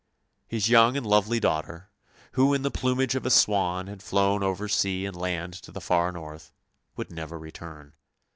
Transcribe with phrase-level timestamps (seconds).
[0.47, 1.91] His young and lovely daughter,
[2.31, 5.79] who in the plumage of a swan had flown over sea and land to the
[5.79, 6.51] far north,
[6.95, 7.93] would never return.